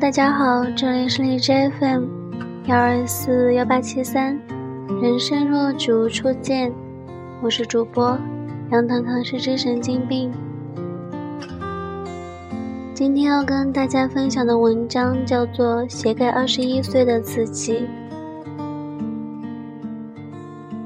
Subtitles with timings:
[0.00, 2.04] 大家好，这里是荔枝 FM
[2.64, 4.40] 幺二四幺八七三，
[5.02, 6.72] 人生若只初见，
[7.42, 8.18] 我是主播
[8.72, 10.32] 杨糖糖，是只神经病。
[12.94, 17.86] 今天要跟大家分享的文章叫做《写给二十一岁的自己》。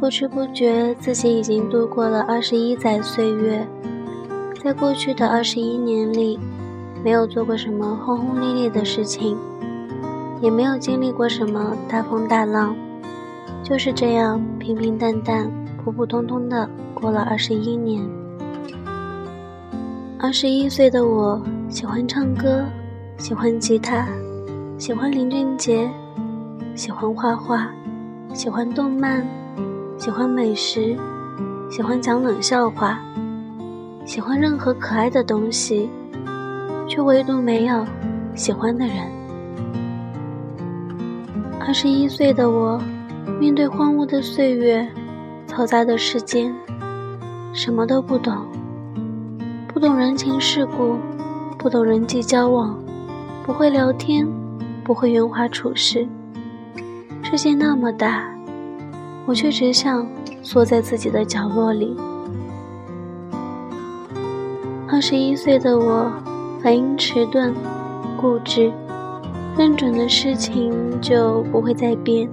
[0.00, 3.64] 不知不觉，自己已经度过了二十一载岁月，
[4.60, 6.36] 在过去的二十一年里。
[7.04, 9.36] 没有做过什么轰轰烈烈的事情，
[10.40, 12.74] 也没有经历过什么大风大浪，
[13.62, 15.50] 就是这样平平淡淡、
[15.84, 18.02] 普普通通的过了二十一年。
[20.18, 22.64] 二十一岁的我，喜欢唱歌，
[23.18, 24.08] 喜欢吉他，
[24.78, 25.90] 喜欢林俊杰，
[26.74, 27.68] 喜欢画画，
[28.32, 29.22] 喜欢动漫，
[29.98, 30.96] 喜欢美食，
[31.68, 32.98] 喜欢讲冷笑话，
[34.06, 35.90] 喜欢任何可爱的东西。
[36.86, 37.84] 却唯独没有
[38.34, 38.96] 喜欢的人。
[41.60, 42.80] 二十一岁的我，
[43.40, 44.86] 面对荒芜的岁月、
[45.48, 46.54] 嘈杂的世间，
[47.52, 48.36] 什么都不懂，
[49.68, 50.98] 不懂人情世故，
[51.58, 52.78] 不懂人际交往，
[53.44, 54.28] 不会聊天，
[54.84, 56.06] 不会圆滑处事。
[57.22, 58.24] 世界那么大，
[59.24, 60.06] 我却只想
[60.42, 61.96] 缩在自己的角落里。
[64.86, 66.12] 二十一岁的我。
[66.64, 67.52] 反应迟钝、
[68.16, 68.72] 固执，
[69.54, 72.26] 认准的事情就不会再变。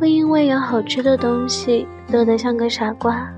[0.00, 3.32] 会因为有好吃的东西乐得像个傻瓜，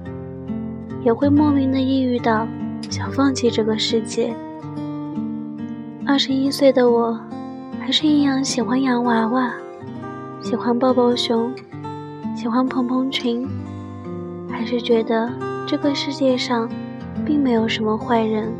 [1.04, 2.48] 也会莫名的抑郁到
[2.88, 4.34] 想放弃这个世界。
[6.06, 7.20] 二十一岁的我，
[7.78, 9.52] 还是一样喜欢洋娃娃，
[10.40, 11.52] 喜欢抱抱熊，
[12.34, 13.46] 喜欢蓬蓬裙，
[14.48, 15.30] 还是觉得
[15.66, 16.66] 这个世界上
[17.26, 18.50] 并没有什么坏人。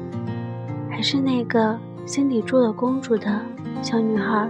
[0.97, 3.39] 还是那个心里住了公主的
[3.83, 4.49] 小女孩。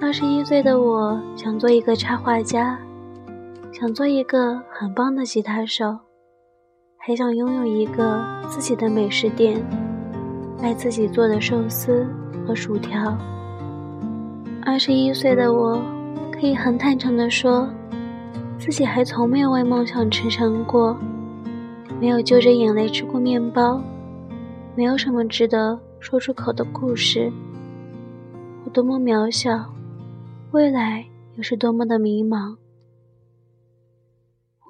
[0.00, 2.76] 二十一岁的我想做一个插画家，
[3.70, 5.96] 想做一个很棒的吉他手，
[6.96, 9.64] 还想拥有一个自己的美食店，
[10.60, 12.04] 卖自己做的寿司
[12.44, 13.16] 和薯条。
[14.66, 15.80] 二十一岁的我
[16.32, 17.68] 可以很坦诚地说，
[18.58, 20.98] 自己还从没有为梦想驰骋过。
[22.00, 23.82] 没有揪着眼泪吃过面包，
[24.76, 27.32] 没有什么值得说出口的故事。
[28.64, 29.74] 我多么渺小，
[30.52, 31.04] 未来
[31.36, 32.56] 又是多么的迷茫。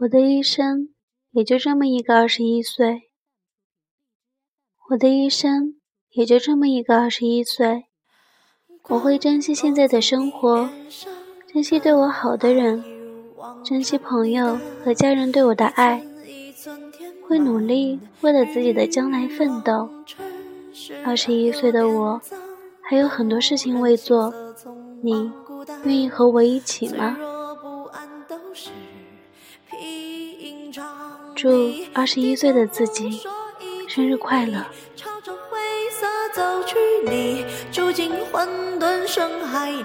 [0.00, 0.88] 我的一生
[1.32, 3.10] 也就这么一个二十一岁，
[4.90, 5.74] 我的一生
[6.12, 7.84] 也就这么一个二十一岁。
[8.88, 10.70] 我会珍惜现在的生活，
[11.52, 12.82] 珍惜对我好的人，
[13.62, 16.07] 珍惜朋友和家人对我的爱。
[17.28, 19.90] 会努力为了自己的将来奋斗。
[21.04, 22.18] 二十一岁的我，
[22.80, 24.32] 还有很多事情未做，
[25.02, 25.30] 你
[25.84, 27.18] 愿意和我一起吗？
[31.34, 31.50] 祝
[31.92, 33.20] 二十一岁的自己
[33.86, 34.64] 生日快乐！
[37.70, 38.48] 住进混
[38.80, 39.84] 沌深海里，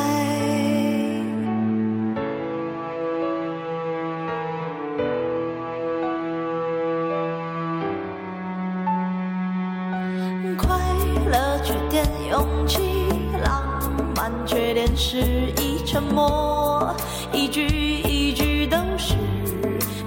[15.03, 15.17] 是
[15.57, 16.95] 一沉默，
[17.33, 19.15] 一句一句都是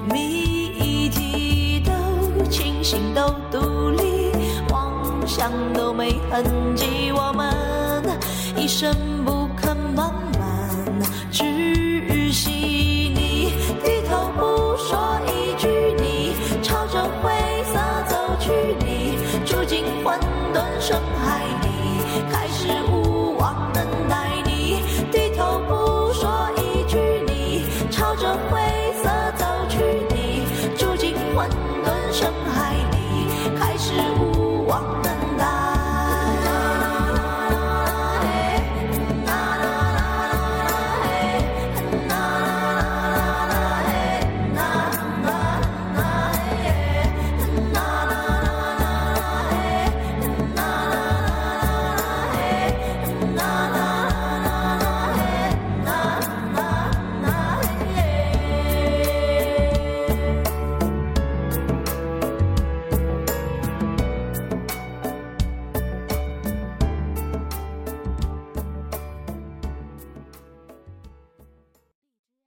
[0.09, 4.31] 谜题，都清醒，都独立，
[4.69, 6.45] 妄想都没痕
[6.77, 7.53] 迹，我们
[8.55, 8.95] 一生
[9.25, 9.45] 不。